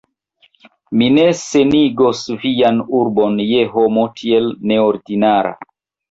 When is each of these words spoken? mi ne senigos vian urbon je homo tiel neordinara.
mi 0.99 1.07
ne 1.17 1.25
senigos 1.39 2.21
vian 2.45 2.79
urbon 2.99 3.37
je 3.49 3.59
homo 3.75 4.05
tiel 4.23 4.49
neordinara. 4.73 5.53